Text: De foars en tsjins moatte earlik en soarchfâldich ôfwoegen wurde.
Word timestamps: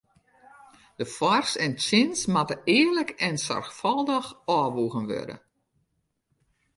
De 0.95 1.05
foars 1.15 1.53
en 1.65 1.73
tsjins 1.77 2.21
moatte 2.33 2.57
earlik 2.77 3.09
en 3.27 3.37
soarchfâldich 3.45 4.29
ôfwoegen 4.57 5.05
wurde. 5.11 5.35